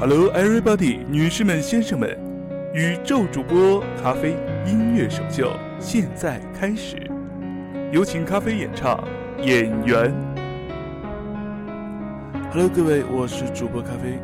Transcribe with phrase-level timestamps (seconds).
[0.00, 2.08] Hello everybody，女士们、先生们，
[2.72, 4.34] 宇宙主播咖啡
[4.66, 6.96] 音乐首秀现在开始，
[7.92, 8.96] 有请咖啡演唱
[9.44, 10.10] 《演员》。
[12.50, 14.18] Hello，各位，我是主播咖啡。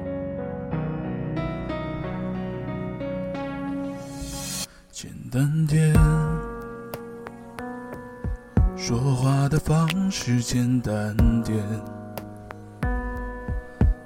[4.91, 5.93] 简单点，
[8.79, 11.63] 说话的方式简单点。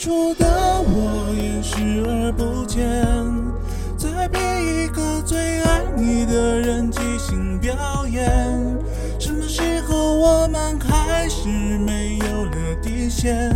[0.00, 0.46] 你演出的
[0.80, 2.80] 我也视而不见，
[3.98, 8.24] 再逼一个最爱你的人即兴表演。
[9.18, 13.52] 什么时候我们开始没有了底线？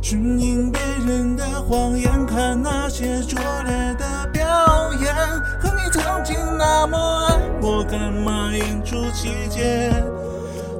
[0.00, 5.14] 顺应别人的谎言，看那些拙劣的表演。
[5.60, 9.92] 可你曾经那么爱我，干嘛演出细节？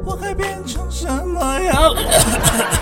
[0.07, 1.95] 我该变成什么样？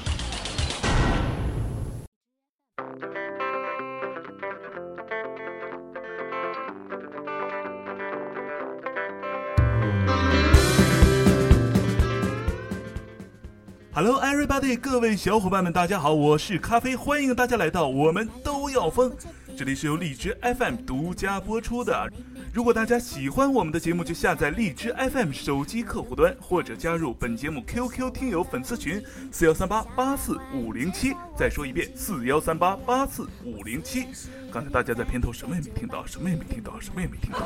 [14.03, 19.13] Hello everybody，各位小伙伴们，大家好，我是咖啡，欢迎大家来到我们都要疯。
[19.55, 22.11] 这里是由荔枝 FM 独家播出的。
[22.51, 28.99] 如果大家喜欢我们的节目，就下载荔枝 FM 手机客户端，或者加入本节目 QQ 听友粉丝群
[29.31, 31.13] 四幺三八八四五零七。
[31.37, 34.07] 再说一遍，四幺三八八四五零七。
[34.51, 37.37] 刚才大家在片头什么也没听到，什么也没听到，什么也没听到。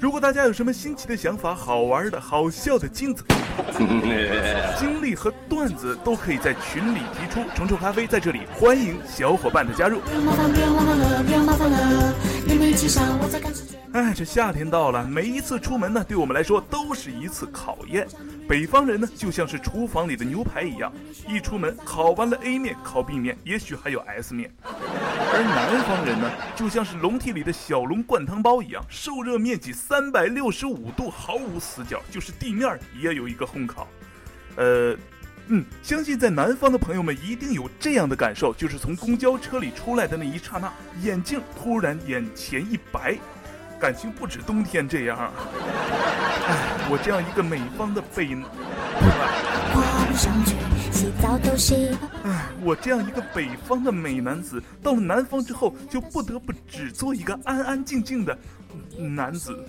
[0.00, 3.24] 如果大家有什么新奇的想法、好玩的、好笑的金子、
[4.78, 7.40] 经历和段子，都可以在群里提出。
[7.56, 10.00] 虫虫咖啡在这里欢迎小伙伴的加入。
[13.92, 18.06] 哎，这夏天到了，每一次出门呢，对我们来说都是一次考验。
[18.46, 20.92] 北方人呢，就像是厨房里的牛排一样，
[21.26, 24.48] 一出门烤完了 A 面，烤 B 面，也许还有 S 面；
[25.30, 33.86] 而南方人呢，就像是笼屉里的小笼灌汤包一样，受热面积三百六十五度，毫无死角，就是地面也有一个烘烤。
[34.56, 34.96] 呃，
[35.48, 40.72] 嗯，相信在南方的朋友们一定有这样的感受，就是从公交车里出来的那一刹那，
[41.02, 43.16] 眼镜突然眼前一白。
[43.78, 46.56] 感情不止冬天这样，哎，
[46.90, 48.34] 我这样一个美方的北，
[52.24, 58.38] 哎，我这样一个北方的美男子，到了南方之后，就不得不只做一个安安静静的
[58.96, 59.64] 男子。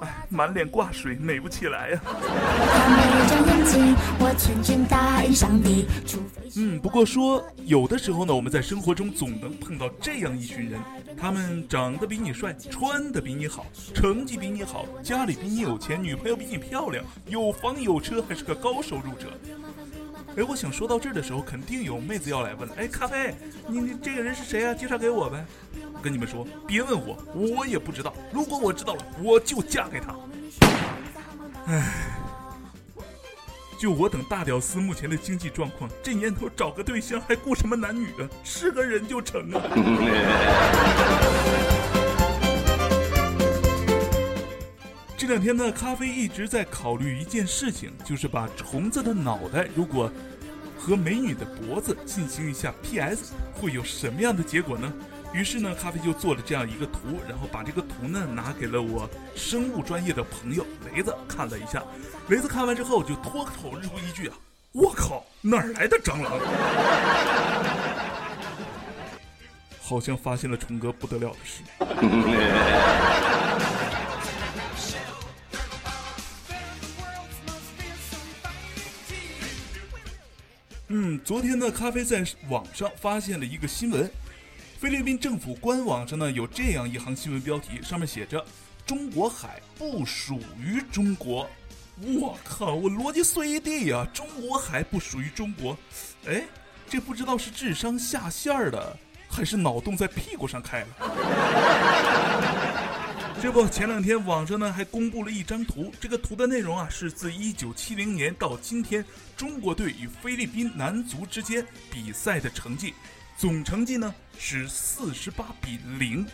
[0.00, 2.00] 哎，满脸挂水，美不起来呀。
[6.56, 10.80] 嗯，不过说有的时候呢，我们在生活中总能碰到这样一群人，
[11.16, 19.26] 他们长得比你帅，穿的比你好，成绩比你好，家里比你有钱，女朋友比你漂亮，有房有车，还是个高收入者。
[20.36, 22.68] 哎，我想说到这儿的时候，肯定有妹子要来问。
[22.76, 23.34] 哎，咖啡，
[23.66, 24.74] 你你这个人是谁啊？
[24.74, 25.44] 介绍给我呗。
[26.00, 28.14] 跟你们说，别问我，我也不知道。
[28.32, 30.14] 如果我知道了，我就嫁给他。
[31.66, 31.82] 唉，
[33.78, 38.28] 就我等大屌丝目前的经济状况，这年头找个对象还顾什么男女啊？
[38.44, 39.60] 是个人就成啊。
[45.18, 50.08] 这两天呢，咖啡一直在考虑一件事情，就是把虫子的脑袋如果
[50.78, 54.92] 和美女的脖子进行一下 PS，会有什么样的结果呢？
[55.34, 61.82] 于是呢，咖啡就做了这样一个图，然后把这个图呢拿给了我生物专业的朋友雷子看了一下。
[62.28, 64.36] 雷子看完之后就脱口而出一句啊
[64.70, 66.38] ：“我靠，哪儿来的蟑螂？”
[69.82, 71.64] 好像发现了虫哥不得了的事。
[80.90, 84.10] 嗯，昨天呢，咖啡在网上发现了一个新闻。
[84.78, 88.42] 菲律宾政府官网上呢有这样一行新闻标题，上面写着
[88.86, 91.46] ：“中国海不属于中国。”
[92.00, 94.06] 我靠，我逻辑碎一地呀！
[94.14, 95.76] 中国海不属于中国，
[96.26, 96.44] 哎，
[96.88, 98.96] 这不知道是智商下线的，
[99.28, 100.86] 还是脑洞在屁股上开了。
[103.40, 109.04] 这不，前两天网上呢还公布了一张图，这个图的内容啊是自1970年到今天
[109.36, 112.94] 中国队与菲律宾男足之间比赛的成绩，
[113.36, 115.30] 总成绩呢是48
[115.62, 116.26] 比零。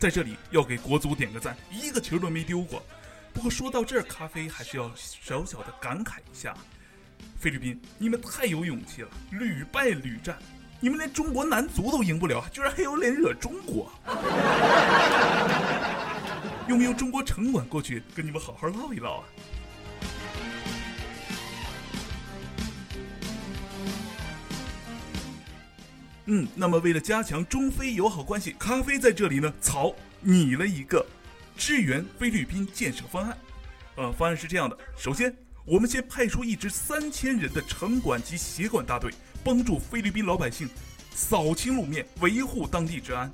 [0.00, 2.82] 在这里要给国足点个赞，一个球都没丢过。
[3.32, 6.52] 不过说到这儿，咖啡还是要小小的感慨一下：
[7.38, 10.36] 菲律宾，你们太有勇气了，屡败屡战，
[10.80, 13.92] 你们连中国男足都赢不了，居然还有脸惹中国？
[16.68, 19.24] 用不用中国城管过去跟你们好好唠一唠啊？
[26.26, 31.04] 嗯，那么为了加强中非友好关系，咖啡在这里呢草拟了一个。
[31.56, 33.36] 支援菲律宾建设方案，
[33.96, 35.34] 呃，方案是这样的：首先，
[35.64, 39.10] 我们先派出一支三千人的城管及协管大队，
[39.42, 40.68] 帮助菲律宾老百姓
[41.12, 43.28] 扫清路面，维护当地治安；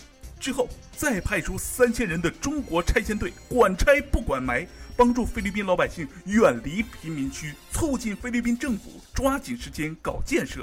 [0.44, 10.61] 之后，再派出三千人的中国拆迁队，管拆不管埋，帮助菲律宾老百姓远离贫民区，促进菲律宾政府抓紧时间搞建设；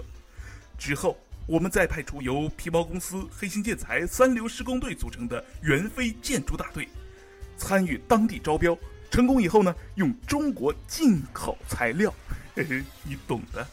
[0.77, 1.17] 之后，
[1.47, 6.87] 我们再派出由皮包公司、黑心建材、三流施工队组成的援非建筑大队。
[7.57, 8.77] 参与当地招标，
[9.09, 12.13] 成功以后呢，用中国进口材料，
[12.53, 13.67] 嘿嘿，你懂的，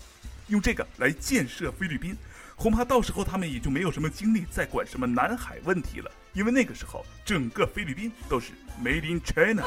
[0.47, 2.17] 用这个来建设菲律宾，
[2.59, 8.53] 恐怕到时候他们也就没有什么精力再管什么南海问题了，因为那个时候整个菲律宾都是
[8.83, 9.63] Made in China。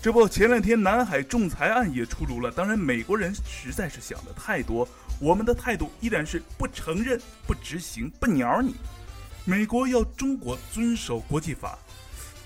[0.00, 4.88] 这不，前两天南海仲裁案也出炉了，当然美国人实在是想的太多。
[5.18, 8.76] 我们的态度依然是不承认、不执行、不鸟你。
[9.44, 11.76] 美国要中国遵守国际法，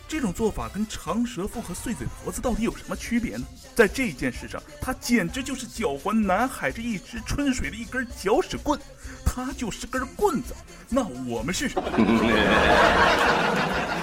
[0.09, 3.47] 这种做法跟长舌妇和碎嘴婆子到底有什么区别呢？
[3.75, 8.81] 在这件事上，他简直就是搅浑南海这一池春水的一根搅屎棍，
[9.25, 10.55] 他就是根棍子。
[10.89, 11.87] 那我们是什么？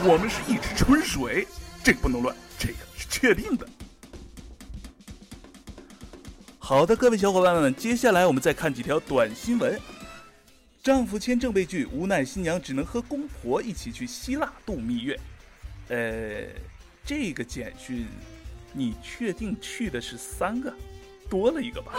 [0.07, 1.47] 我们是一池春水，
[1.83, 3.67] 这个不能乱，这个是确定的。
[6.59, 9.81] 好的，各位小伙伴们，接下来我们再看几条短新闻。
[10.83, 15.19] 丈夫签证被拒，无奈新娘只能和公婆一起去希腊度蜜月。
[15.89, 16.47] 呃，
[17.03, 18.07] 这个简讯，
[18.73, 20.73] 你确定去的是三个？
[21.29, 21.93] 多了一个吧？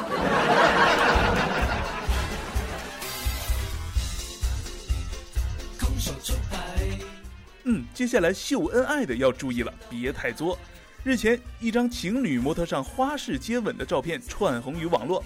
[7.65, 10.59] 嗯，接下来秀恩爱的要注意了，别太作。
[11.03, 15.25] 日前，一张情侣摩托上花式接吻的照片窜红于网络。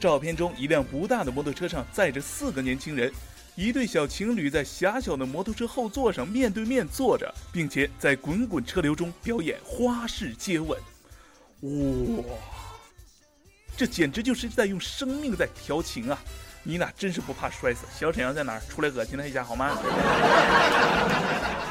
[0.00, 3.10] 照片中，一辆不大的摩托车上载着四个年轻人，
[3.56, 10.78] 一对小情侣在狭小的摩托车后座上面对面坐着，并且在滚滚车流中表演花式接吻。
[11.60, 12.24] 哇，
[13.76, 16.18] 这简直就是在用生命在调情啊！
[16.64, 17.86] 你俩真是不怕摔死。
[17.96, 18.60] 小沈阳在哪儿？
[18.68, 19.74] 出来恶心他一下好吗？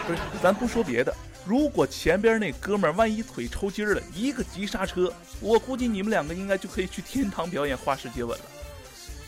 [0.07, 1.13] 不是，咱不说别的。
[1.45, 8.45] 如果前边那哥们儿万一腿抽筋了，一个急刹车，我估计你们两个应该就可以去天堂表演花式接吻了。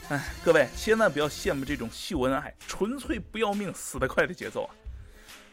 [0.09, 4.75] 哎，各位千万不要羡慕这种秀恩爱，纯粹不要命死得快的节奏啊！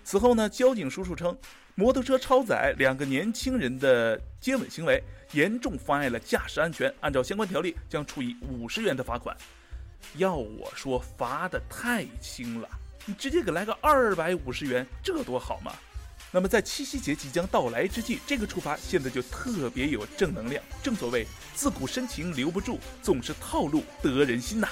[0.04, 1.34] 此后呢，交警叔叔称，
[1.74, 9.34] 摩托车超载两个年轻人的接吻行为严重妨碍了驾驶安全，按照相关条例将处以五十元的罚款。
[10.16, 12.68] 要我说，罚的太轻了，
[13.06, 15.72] 你直接给来个二百五十元，这多好嘛！
[16.34, 20.64] 那么在七夕节即将到来之际，这个处罚现在就特别有正能量。
[20.82, 24.66] 正所谓自古深情留不住，总是套路得人心呐。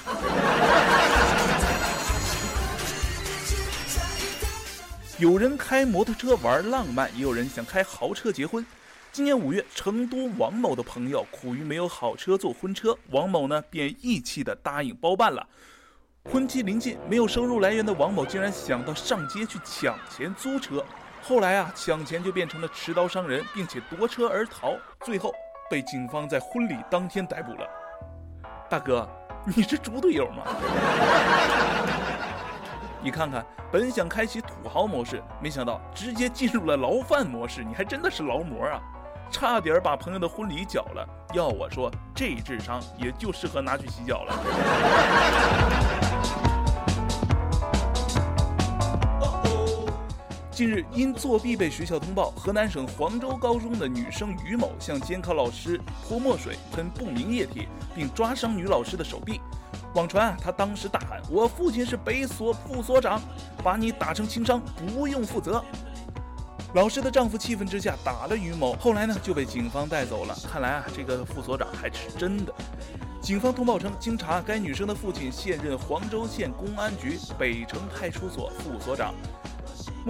[5.19, 8.65] 有人开摩托车玩浪漫，也有人想开豪车结婚。
[9.13, 15.47] 今年五月，成都王某的朋友苦于没有好车做婚车，王某呢便义气的答应包办了。
[16.25, 20.83] 婚期临近，没有收入来源的王某竟然想到上街去抢钱租车。
[21.23, 24.75] 后来啊，抢钱就变成了持刀伤人，并且夺车而逃，
[25.05, 25.33] 最后
[25.69, 27.69] 被警方在婚礼当天逮捕了。
[28.69, 29.09] 大哥，
[29.45, 30.43] 你是猪队友吗？
[33.03, 38.81] 你看看，本想开启土豪模式，没想到直接进入了牢饭模式，你还真的是劳模啊！
[39.31, 41.09] 差点把朋友的婚礼搅了。
[41.33, 44.35] 要我说，这智商也就适合拿去洗脚了。
[50.61, 59.41] 近日，因作弊被学校通报，河南省黄州高中的女生于某向监考老师泼墨水、喷不明液体，并抓伤女老师的手臂。
[59.95, 63.23] 网传啊，她当时大喊：“我父亲是北所副所长，
[63.65, 65.65] 把你打成轻伤，不用负责。”
[66.77, 70.37] 老师的丈夫气愤之下打了于某，后来呢就被警方带走了。
[70.53, 72.53] 看来啊，这个副所长还是真的。
[73.23, 79.15] 警方通报称，经查，该女生的父亲现任黄州县公安局北城派出所副所长。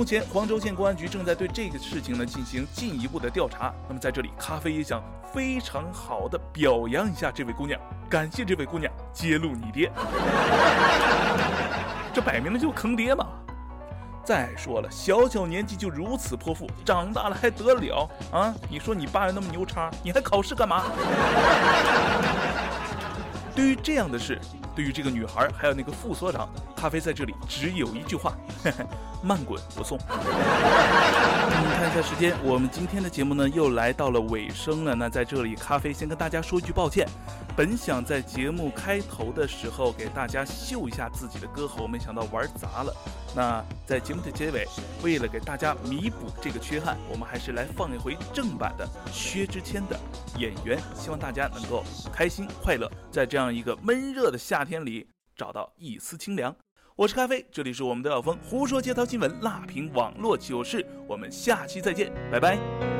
[0.00, 3.70] 目前，黄州县公安局正在对这个事情呢进行进一步的调查。
[3.86, 7.78] 那么，在这里，咖啡也想非常好的表扬一下这位姑娘，
[8.08, 9.92] 感谢这位姑娘揭露你爹，
[12.14, 13.26] 这摆明了就坑爹嘛！
[14.24, 18.54] 再说了，小小年纪就如此泼妇，长大了还得了啊？
[18.70, 20.84] 你说你爸又那么牛叉，你还考试干嘛？
[23.54, 24.40] 对于这样的事，
[24.74, 28.34] 对于这个女孩，还有那个副所长，咖啡在这里只有一句话：
[29.22, 29.98] 慢滚不送。
[29.98, 30.04] 你
[31.76, 34.94] 看一下时间，我们今天的节目呢又来到了尾声了。
[34.94, 37.06] 那在这里，咖啡先跟大家说一句抱歉。
[37.56, 42.94] 本想在节目开头的时候给大家秀一下自己的歌喉，没想到玩砸了。
[43.34, 44.66] 那在节目的结尾，
[45.02, 49.98] 为了给大家弥补这个缺憾，我们还是来放一回正版的薛之谦的
[50.38, 56.54] 《演员》，希望大家能够开心快乐，在这样一个闷热的夏天里找到一丝清凉。
[56.96, 62.99] 我是咖啡，这里是我们的小峰胡说街头新闻，辣评网络糗事，我们下期再见，拜拜。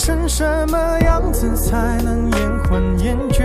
[0.00, 3.44] 成什么样子才能延缓厌倦？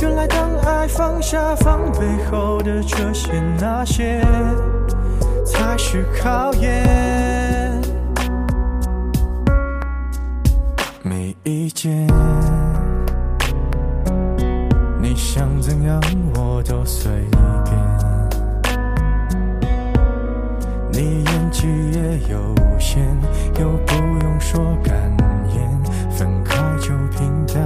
[0.00, 2.00] 原来当爱放下防备
[2.30, 3.28] 后的这些
[3.60, 4.22] 那些，
[5.44, 7.82] 才是考验。
[11.02, 12.05] 每一件。
[20.98, 23.04] 你演技也有限，
[23.60, 24.94] 又不用说感
[25.54, 27.65] 言，分开就平淡。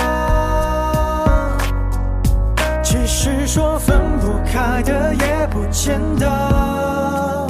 [2.91, 7.47] 其实说分不开的也不见得。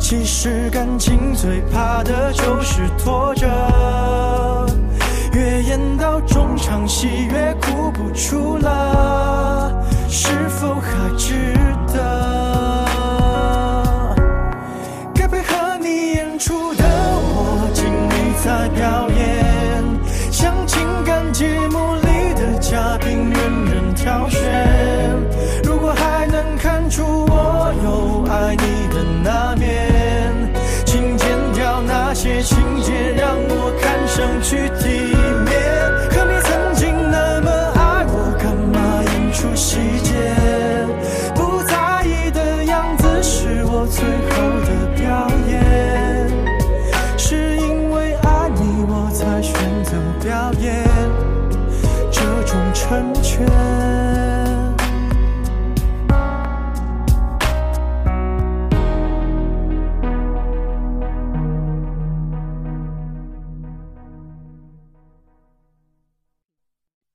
[0.00, 3.48] 其实感情最怕的就是拖着，
[5.32, 8.85] 越演到中场戏越哭不出了。